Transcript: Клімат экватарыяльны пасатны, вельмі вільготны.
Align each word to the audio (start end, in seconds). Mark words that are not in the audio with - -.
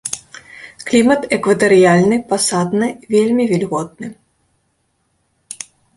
Клімат 0.87 1.21
экватарыяльны 1.37 2.17
пасатны, 2.31 2.87
вельмі 3.17 3.43
вільготны. 3.53 4.13